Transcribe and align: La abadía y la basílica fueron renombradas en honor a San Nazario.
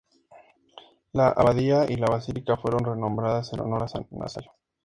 La 1.11 1.27
abadía 1.27 1.85
y 1.87 1.95
la 1.95 2.07
basílica 2.07 2.57
fueron 2.57 2.83
renombradas 2.83 3.53
en 3.53 3.59
honor 3.59 3.83
a 3.83 3.87
San 3.87 4.07
Nazario. 4.09 4.51